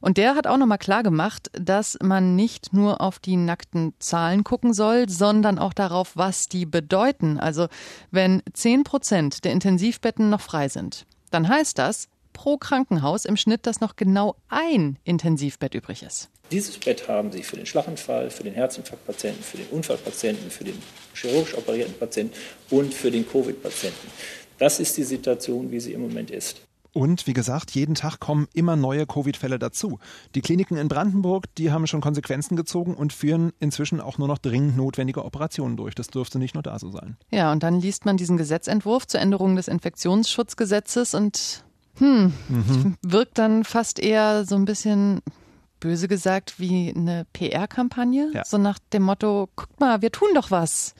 Und 0.00 0.16
der 0.16 0.34
hat 0.34 0.46
auch 0.46 0.56
nochmal 0.56 0.78
klar 0.78 1.02
gemacht, 1.02 1.50
dass 1.52 1.98
man 2.00 2.36
nicht 2.36 2.72
nur 2.72 3.02
auf 3.02 3.18
die 3.18 3.36
nackten 3.36 3.92
Zahlen 3.98 4.44
gucken 4.44 4.72
soll, 4.72 5.10
sondern 5.10 5.58
auch 5.58 5.74
darauf, 5.74 6.16
was 6.16 6.48
die 6.48 6.64
bedeuten. 6.64 7.38
Also 7.38 7.68
wenn 8.10 8.42
10 8.54 8.84
Prozent 8.84 9.44
der 9.44 9.52
Intensivbetten 9.52 10.30
noch 10.30 10.40
frei 10.40 10.70
sind, 10.70 11.04
dann 11.30 11.46
heißt 11.46 11.78
das 11.78 12.08
pro 12.32 12.56
Krankenhaus 12.56 13.26
im 13.26 13.36
Schnitt, 13.36 13.66
dass 13.66 13.82
noch 13.82 13.96
genau 13.96 14.36
ein 14.48 14.98
Intensivbett 15.04 15.74
übrig 15.74 16.02
ist. 16.02 16.30
Dieses 16.50 16.78
Bett 16.78 17.06
haben 17.08 17.30
Sie 17.30 17.42
für 17.42 17.56
den 17.56 17.66
Schlaganfall, 17.66 18.30
für 18.30 18.42
den 18.42 18.54
Herzinfarktpatienten, 18.54 19.42
für 19.42 19.58
den 19.58 19.68
Unfallpatienten, 19.68 20.50
für 20.50 20.64
den 20.64 20.80
chirurgisch 21.14 21.56
operierten 21.56 21.94
Patienten 21.94 22.34
und 22.70 22.92
für 22.92 23.10
den 23.10 23.28
Covid-Patienten. 23.28 24.08
Das 24.58 24.80
ist 24.80 24.96
die 24.96 25.04
Situation, 25.04 25.70
wie 25.70 25.80
sie 25.80 25.92
im 25.92 26.02
Moment 26.02 26.30
ist. 26.30 26.62
Und 26.92 27.26
wie 27.28 27.32
gesagt, 27.34 27.70
jeden 27.70 27.94
Tag 27.94 28.18
kommen 28.18 28.48
immer 28.52 28.74
neue 28.74 29.06
Covid-Fälle 29.06 29.58
dazu. 29.60 30.00
Die 30.34 30.40
Kliniken 30.40 30.76
in 30.76 30.88
Brandenburg, 30.88 31.44
die 31.54 31.70
haben 31.70 31.86
schon 31.86 32.00
Konsequenzen 32.00 32.56
gezogen 32.56 32.94
und 32.94 33.12
führen 33.12 33.52
inzwischen 33.60 34.00
auch 34.00 34.18
nur 34.18 34.26
noch 34.26 34.38
dringend 34.38 34.76
notwendige 34.76 35.24
Operationen 35.24 35.76
durch. 35.76 35.94
Das 35.94 36.08
dürfte 36.08 36.40
nicht 36.40 36.54
nur 36.54 36.64
da 36.64 36.78
so 36.78 36.90
sein. 36.90 37.16
Ja, 37.30 37.52
und 37.52 37.62
dann 37.62 37.80
liest 37.80 38.06
man 38.06 38.16
diesen 38.16 38.36
Gesetzentwurf 38.36 39.06
zur 39.06 39.20
Änderung 39.20 39.54
des 39.54 39.68
Infektionsschutzgesetzes 39.68 41.14
und 41.14 41.64
hm, 41.98 42.32
mhm. 42.48 42.96
wirkt 43.02 43.38
dann 43.38 43.62
fast 43.62 44.00
eher 44.00 44.44
so 44.44 44.56
ein 44.56 44.64
bisschen 44.64 45.20
böse 45.80 46.08
gesagt 46.08 46.60
wie 46.60 46.92
eine 46.94 47.26
PR-Kampagne. 47.32 48.30
Ja. 48.32 48.44
So 48.44 48.58
nach 48.58 48.78
dem 48.92 49.02
Motto, 49.02 49.48
guck 49.56 49.80
mal, 49.80 50.02
wir 50.02 50.12
tun 50.12 50.28
doch 50.34 50.50
was. 50.50 50.94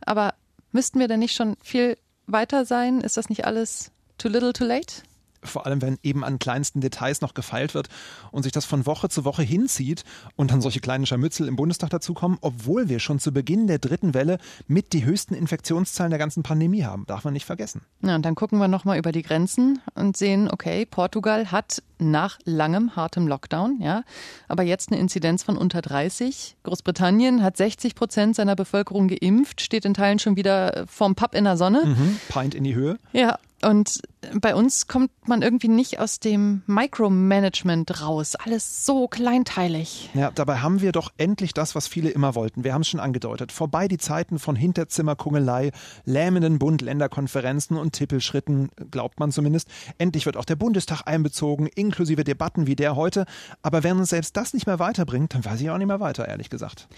Aber 0.00 0.34
müssten 0.72 0.98
wir 0.98 1.08
denn 1.08 1.20
nicht 1.20 1.34
schon 1.34 1.56
viel 1.62 1.96
weiter 2.26 2.64
sein? 2.64 3.00
Ist 3.00 3.16
das 3.16 3.28
nicht 3.28 3.44
alles 3.44 3.92
too 4.18 4.28
little 4.28 4.52
too 4.52 4.64
late? 4.64 5.02
Vor 5.42 5.66
allem 5.66 5.82
wenn 5.82 5.98
eben 6.02 6.24
an 6.24 6.38
kleinsten 6.38 6.80
Details 6.80 7.20
noch 7.20 7.34
gefeilt 7.34 7.74
wird 7.74 7.88
und 8.30 8.42
sich 8.42 8.52
das 8.52 8.64
von 8.64 8.86
Woche 8.86 9.08
zu 9.08 9.24
Woche 9.24 9.42
hinzieht 9.42 10.04
und 10.36 10.50
dann 10.50 10.60
solche 10.60 10.80
kleinen 10.80 11.06
Scharmützel 11.06 11.48
im 11.48 11.56
Bundestag 11.56 11.90
dazukommen, 11.90 12.38
obwohl 12.40 12.88
wir 12.88 13.00
schon 13.00 13.18
zu 13.18 13.32
Beginn 13.32 13.66
der 13.66 13.78
dritten 13.78 14.14
Welle 14.14 14.38
mit 14.66 14.92
die 14.92 15.04
höchsten 15.04 15.34
Infektionszahlen 15.34 16.10
der 16.10 16.18
ganzen 16.18 16.42
Pandemie 16.42 16.84
haben. 16.84 17.04
Darf 17.06 17.24
man 17.24 17.32
nicht 17.32 17.46
vergessen. 17.46 17.82
Ja, 18.02 18.14
und 18.14 18.24
dann 18.24 18.34
gucken 18.34 18.58
wir 18.58 18.68
nochmal 18.68 18.98
über 18.98 19.12
die 19.12 19.22
Grenzen 19.22 19.80
und 19.94 20.16
sehen, 20.16 20.50
okay, 20.50 20.86
Portugal 20.86 21.50
hat 21.50 21.82
nach 21.98 22.38
langem 22.44 22.96
hartem 22.96 23.28
Lockdown, 23.28 23.78
ja, 23.80 24.02
aber 24.48 24.64
jetzt 24.64 24.90
eine 24.90 25.00
Inzidenz 25.00 25.42
von 25.42 25.56
unter 25.56 25.80
30. 25.82 26.56
Großbritannien 26.64 27.42
hat 27.42 27.56
60 27.56 27.94
Prozent 27.94 28.36
seiner 28.36 28.56
Bevölkerung 28.56 29.08
geimpft, 29.08 29.60
steht 29.60 29.84
in 29.84 29.94
Teilen 29.94 30.18
schon 30.18 30.36
wieder 30.36 30.84
vorm 30.88 31.14
Pub 31.14 31.34
in 31.34 31.44
der 31.44 31.56
Sonne. 31.56 31.84
Mhm, 31.86 32.20
Pint 32.28 32.54
in 32.54 32.64
die 32.64 32.74
Höhe. 32.74 32.98
Ja, 33.12 33.38
und 33.64 34.00
bei 34.40 34.54
uns 34.54 34.86
kommt 34.86 35.10
man 35.26 35.42
irgendwie 35.42 35.68
nicht 35.68 35.98
aus 35.98 36.20
dem 36.20 36.62
Micromanagement 36.66 38.02
raus. 38.02 38.36
Alles 38.36 38.86
so 38.86 39.08
kleinteilig. 39.08 40.10
Ja, 40.14 40.30
dabei 40.30 40.58
haben 40.58 40.80
wir 40.80 40.92
doch 40.92 41.10
endlich 41.16 41.54
das, 41.54 41.74
was 41.74 41.88
viele 41.88 42.10
immer 42.10 42.34
wollten. 42.34 42.64
Wir 42.64 42.72
haben 42.72 42.82
es 42.82 42.88
schon 42.88 43.00
angedeutet. 43.00 43.52
Vorbei 43.52 43.88
die 43.88 43.98
Zeiten 43.98 44.38
von 44.38 44.54
Hinterzimmerkungelei, 44.54 45.72
lähmenden 46.04 46.58
Bund-Länder-Konferenzen 46.58 47.76
und 47.76 47.92
Tippelschritten, 47.92 48.70
glaubt 48.90 49.18
man 49.18 49.32
zumindest. 49.32 49.68
Endlich 49.98 50.26
wird 50.26 50.36
auch 50.36 50.44
der 50.44 50.56
Bundestag 50.56 51.02
einbezogen, 51.06 51.66
inklusive 51.66 52.24
Debatten 52.24 52.66
wie 52.66 52.76
der 52.76 52.96
heute. 52.96 53.26
Aber 53.62 53.82
wenn 53.82 53.98
uns 53.98 54.10
selbst 54.10 54.36
das 54.36 54.54
nicht 54.54 54.66
mehr 54.66 54.78
weiterbringt, 54.78 55.34
dann 55.34 55.44
weiß 55.44 55.60
ich 55.60 55.70
auch 55.70 55.78
nicht 55.78 55.88
mehr 55.88 56.00
weiter, 56.00 56.28
ehrlich 56.28 56.50
gesagt. 56.50 56.88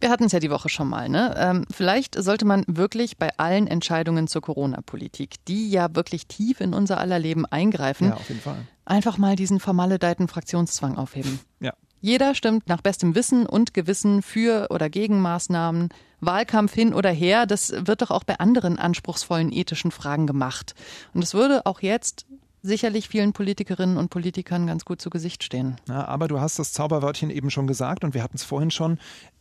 Wir 0.00 0.10
hatten 0.10 0.24
es 0.24 0.32
ja 0.32 0.40
die 0.40 0.50
Woche 0.50 0.68
schon 0.68 0.88
mal. 0.88 1.08
Ne? 1.08 1.34
Ähm, 1.36 1.64
vielleicht 1.70 2.14
sollte 2.22 2.44
man 2.44 2.64
wirklich 2.66 3.16
bei 3.16 3.30
allen 3.38 3.66
Entscheidungen 3.66 4.28
zur 4.28 4.42
Corona-Politik, 4.42 5.44
die 5.46 5.70
ja 5.70 5.94
wirklich 5.94 6.13
wirklich 6.14 6.26
tief 6.28 6.60
in 6.60 6.74
unser 6.74 6.98
aller 6.98 7.18
Leben 7.18 7.44
eingreifen, 7.46 8.08
ja, 8.08 8.14
auf 8.14 8.28
jeden 8.28 8.40
Fall. 8.40 8.66
einfach 8.84 9.18
mal 9.18 9.36
diesen 9.36 9.60
vermaledeiten 9.60 10.28
Fraktionszwang 10.28 10.96
aufheben. 10.96 11.40
Ja. 11.60 11.72
Jeder 12.00 12.34
stimmt 12.34 12.68
nach 12.68 12.82
bestem 12.82 13.14
Wissen 13.14 13.46
und 13.46 13.74
Gewissen 13.74 14.22
für 14.22 14.68
oder 14.70 14.90
gegen 14.90 15.20
Maßnahmen. 15.20 15.88
Wahlkampf 16.20 16.72
hin 16.72 16.94
oder 16.94 17.10
her, 17.10 17.46
das 17.46 17.72
wird 17.76 18.02
doch 18.02 18.10
auch 18.10 18.24
bei 18.24 18.38
anderen 18.38 18.78
anspruchsvollen 18.78 19.52
ethischen 19.52 19.90
Fragen 19.90 20.26
gemacht. 20.26 20.74
Und 21.12 21.22
es 21.22 21.34
würde 21.34 21.66
auch 21.66 21.80
jetzt 21.80 22.26
sicherlich 22.62 23.08
vielen 23.08 23.32
Politikerinnen 23.32 23.98
und 23.98 24.08
Politikern 24.08 24.66
ganz 24.66 24.84
gut 24.84 25.02
zu 25.02 25.10
Gesicht 25.10 25.44
stehen. 25.44 25.76
Ja, 25.88 26.06
aber 26.06 26.28
du 26.28 26.40
hast 26.40 26.58
das 26.58 26.72
Zauberwörtchen 26.72 27.30
eben 27.30 27.50
schon 27.50 27.66
gesagt 27.66 28.04
und 28.04 28.14
wir 28.14 28.22
hatten 28.22 28.36
es 28.36 28.44
vorhin 28.44 28.70
schon. 28.70 28.98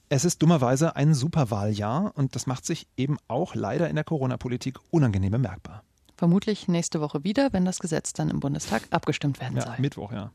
Es 0.10 0.26
ist 0.26 0.42
dummerweise 0.42 0.96
ein 0.96 1.14
Superwahljahr 1.14 2.12
und 2.16 2.36
das 2.36 2.48
macht 2.48 2.66
sich 2.66 2.88
eben 2.98 3.18
auch 3.28 3.56
leider 3.56 3.90
in 3.90 3.96
der 3.96 4.04
Corona-Politik 4.04 4.78
unangenehm 4.90 5.32
bemerkbar. 5.32 5.84
Vermutlich 6.24 6.70
nächste 6.70 7.02
Woche 7.02 7.26
wieder, 7.26 7.52
wenn 7.52 7.66
das 7.66 7.80
Gesetz 7.80 8.14
dann 8.14 8.30
im 8.30 8.40
Bundestag 8.40 8.84
abgestimmt 8.92 9.42
werden 9.42 9.58
ja, 9.58 9.66
soll. 9.66 9.76
Mittwoch, 9.80 10.14
ja. 10.14 10.32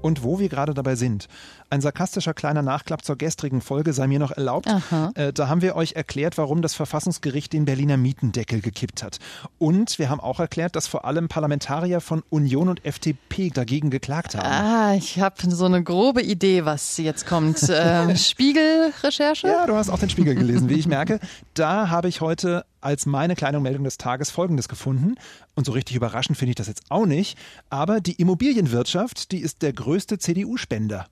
Und 0.00 0.24
wo 0.24 0.40
wir 0.40 0.48
gerade 0.48 0.74
dabei 0.74 0.96
sind, 0.96 1.28
ein 1.70 1.80
sarkastischer 1.80 2.34
kleiner 2.34 2.62
Nachklapp 2.62 3.04
zur 3.04 3.16
gestrigen 3.16 3.60
Folge 3.60 3.92
sei 3.92 4.08
mir 4.08 4.18
noch 4.18 4.32
erlaubt. 4.32 4.66
Äh, 5.14 5.32
da 5.32 5.46
haben 5.46 5.62
wir 5.62 5.76
euch 5.76 5.92
erklärt, 5.92 6.36
warum 6.36 6.62
das 6.62 6.74
Verfassungsgericht 6.74 7.52
den 7.52 7.64
Berliner 7.64 7.96
Mietendeckel 7.96 8.60
gekippt 8.60 9.04
hat. 9.04 9.20
Und 9.58 10.00
wir 10.00 10.10
haben 10.10 10.18
auch 10.18 10.40
erklärt, 10.40 10.74
dass 10.74 10.88
vor 10.88 11.04
allem 11.04 11.28
Parlamentarier 11.28 12.00
von 12.00 12.24
Union 12.28 12.68
und 12.68 12.84
FDP 12.84 13.50
dagegen 13.50 13.90
geklagt 13.90 14.34
haben. 14.34 14.48
Ah, 14.48 14.94
ich 14.96 15.20
habe 15.20 15.48
so 15.48 15.66
eine 15.66 15.84
grobe 15.84 16.22
Idee, 16.22 16.64
was 16.64 16.96
jetzt 16.96 17.24
kommt. 17.24 17.70
Ähm, 17.84 18.16
Spiegel-Recherche? 18.16 19.46
Ja, 19.46 19.66
du 19.66 19.74
hast 19.74 19.90
auch 19.90 19.98
den 19.98 20.10
Spiegel 20.10 20.34
gelesen, 20.34 20.68
wie 20.68 20.74
ich 20.74 20.86
merke. 20.86 21.20
Da 21.54 21.90
habe 21.90 22.08
ich 22.08 22.20
heute 22.20 22.64
als 22.82 23.06
meine 23.06 23.34
kleine 23.34 23.60
Meldung 23.60 23.84
des 23.84 23.98
Tages 23.98 24.30
Folgendes 24.30 24.68
gefunden. 24.68 25.14
Und 25.54 25.66
so 25.66 25.72
richtig 25.72 25.96
überraschend 25.96 26.36
finde 26.36 26.50
ich 26.50 26.56
das 26.56 26.68
jetzt 26.68 26.84
auch 26.90 27.06
nicht. 27.06 27.38
Aber 27.70 28.00
die 28.00 28.14
Immobilienwirtschaft, 28.14 29.32
die 29.32 29.38
ist 29.38 29.62
der 29.62 29.72
größte 29.72 30.18
CDU-Spender. 30.18 31.06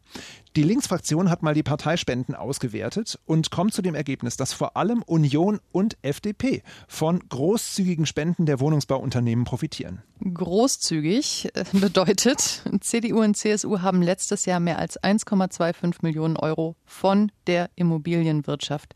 Die 0.56 0.64
Linksfraktion 0.64 1.30
hat 1.30 1.44
mal 1.44 1.54
die 1.54 1.62
Parteispenden 1.62 2.34
ausgewertet 2.34 3.20
und 3.24 3.52
kommt 3.52 3.72
zu 3.72 3.82
dem 3.82 3.94
Ergebnis, 3.94 4.36
dass 4.36 4.52
vor 4.52 4.76
allem 4.76 5.02
Union 5.02 5.60
und 5.70 5.96
FDP 6.02 6.62
von 6.88 7.20
großzügigen 7.28 8.04
Spenden 8.04 8.46
der 8.46 8.58
Wohnungsbauunternehmen 8.58 9.44
profitieren. 9.44 10.02
Großzügig 10.22 11.50
äh, 11.54 11.64
bedeutet, 11.72 12.62
CDU 12.80 13.22
und 13.22 13.36
CSU 13.36 13.80
haben 13.80 14.02
letztes 14.02 14.44
Jahr 14.44 14.58
mehr 14.58 14.80
als 14.80 15.00
1,25 15.00 15.98
Millionen 16.02 16.36
Euro 16.36 16.74
von 16.84 17.30
der 17.46 17.70
Immobilienwirtschaft 17.76 18.94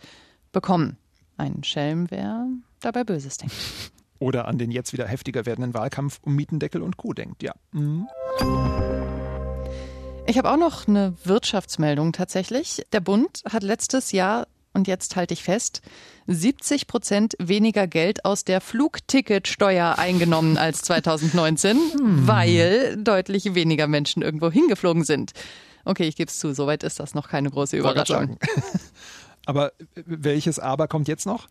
bekommen. 0.50 0.99
Ein 1.37 1.64
Schelm, 1.64 2.11
wer 2.11 2.47
dabei 2.81 3.05
Böses 3.05 3.38
denkt. 3.38 3.55
Oder 4.19 4.47
an 4.47 4.59
den 4.59 4.71
jetzt 4.71 4.93
wieder 4.93 5.07
heftiger 5.07 5.45
werdenden 5.45 5.75
Wahlkampf 5.75 6.21
um 6.23 6.35
Mietendeckel 6.35 6.83
und 6.83 6.97
Co. 6.97 7.12
denkt, 7.12 7.43
ja. 7.43 7.53
Mhm. 7.73 8.07
Ich 10.26 10.38
habe 10.38 10.50
auch 10.50 10.57
noch 10.57 10.88
eine 10.88 11.14
Wirtschaftsmeldung 11.25 12.12
tatsächlich. 12.12 12.83
Der 12.93 13.00
Bund 13.00 13.43
hat 13.50 13.62
letztes 13.62 14.12
Jahr, 14.12 14.47
und 14.73 14.88
jetzt 14.88 15.17
halte 15.17 15.35
ich 15.35 15.43
fest, 15.43 15.83
70 16.26 16.87
Prozent 16.87 17.35
weniger 17.38 17.87
Geld 17.87 18.25
aus 18.25 18.45
der 18.45 18.61
Flugticketsteuer 18.61 19.99
eingenommen 19.99 20.57
als 20.57 20.83
2019, 20.83 21.76
hm. 21.76 22.26
weil 22.26 22.97
deutlich 22.97 23.55
weniger 23.55 23.87
Menschen 23.87 24.23
irgendwo 24.23 24.50
hingeflogen 24.50 25.05
sind. 25.05 25.33
Okay, 25.85 26.05
ich 26.05 26.17
gebe 26.17 26.31
es 26.31 26.38
zu, 26.38 26.55
soweit 26.55 26.83
ist 26.83 26.99
das 26.99 27.14
noch 27.14 27.29
keine 27.29 27.50
große 27.50 27.76
Überraschung. 27.76 28.38
Aber 29.47 29.73
welches 29.95 30.59
Aber 30.59 30.89
kommt 30.89 31.09
jetzt 31.09 31.27
noch? 31.27 31.49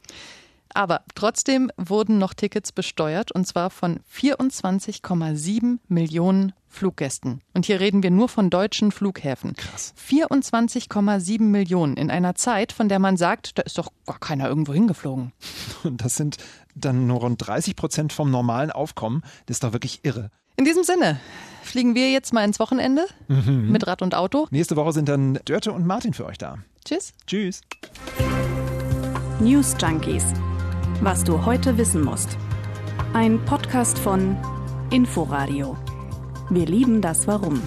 Aber 0.74 1.02
trotzdem 1.14 1.72
wurden 1.78 2.18
noch 2.18 2.34
Tickets 2.34 2.72
besteuert 2.72 3.32
und 3.32 3.46
zwar 3.46 3.70
von 3.70 4.00
24,7 4.12 5.78
Millionen 5.88 6.54
Fluggästen. 6.68 7.42
Und 7.54 7.68
hier 7.68 7.80
reden 7.80 8.02
wir 8.02 8.10
nur 8.10 8.28
von 8.28 8.50
deutschen 8.50 8.92
Flughäfen. 8.92 9.56
Krass. 9.56 9.94
24,7 10.10 11.42
Millionen 11.44 11.96
in 11.96 12.10
einer 12.10 12.34
Zeit, 12.34 12.72
von 12.72 12.90
der 12.90 12.98
man 12.98 13.16
sagt, 13.18 13.60
da 13.60 13.62
ist 13.62 13.78
doch 13.78 13.90
gar 14.08 14.20
keiner 14.20 14.50
irgendwo 14.50 14.74
hingeflogen. 14.74 15.32
Und 15.84 16.04
das 16.04 16.16
sind 16.16 16.38
dann 16.74 17.06
nur 17.06 17.20
rund 17.20 17.46
30 17.46 17.76
Prozent 17.76 18.12
vom 18.12 18.32
normalen 18.32 18.72
Aufkommen. 18.72 19.22
Das 19.46 19.58
ist 19.58 19.64
doch 19.64 19.74
wirklich 19.74 20.04
irre. 20.04 20.32
In 20.56 20.66
diesem 20.66 20.84
Sinne 20.84 21.20
fliegen 21.64 21.96
wir 21.96 22.12
jetzt 22.12 22.34
mal 22.34 22.44
ins 22.46 22.60
Wochenende 22.60 23.06
mhm. 23.28 23.72
mit 23.72 23.88
Rad 23.88 24.02
und 24.02 24.14
Auto. 24.14 24.48
Nächste 24.52 24.76
Woche 24.76 24.94
sind 24.94 25.10
dann 25.10 25.40
Dörte 25.46 25.72
und 25.72 25.86
Martin 25.86 26.14
für 26.14 26.26
euch 26.26 26.38
da. 26.38 26.58
Tschüss. 26.86 27.14
Tschüss. 27.26 27.62
News 29.40 29.76
Junkies. 29.82 30.26
Was 31.02 31.24
du 31.24 31.44
heute 31.44 31.78
wissen 31.78 32.04
musst. 32.04 32.38
Ein 33.14 33.44
Podcast 33.46 33.98
von 33.98 34.38
Inforadio. 34.92 35.76
Wir 36.50 36.68
lieben 36.68 37.02
das 37.02 37.26
Warum. 37.28 37.62